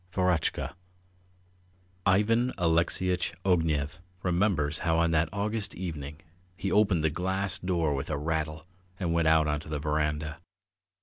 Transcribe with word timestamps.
VEROTCHKA 0.13 0.73
IVAN 2.07 2.51
ALEXEYITCH 2.57 3.35
OGNEV 3.45 3.99
remembers 4.23 4.79
how 4.79 4.97
on 4.97 5.11
that 5.11 5.29
August 5.31 5.75
evening 5.75 6.19
he 6.57 6.71
opened 6.71 7.03
the 7.03 7.11
glass 7.11 7.59
door 7.59 7.93
with 7.93 8.09
a 8.09 8.17
rattle 8.17 8.65
and 8.99 9.13
went 9.13 9.27
out 9.27 9.45
on 9.45 9.59
to 9.59 9.69
the 9.69 9.77
verandah. 9.77 10.39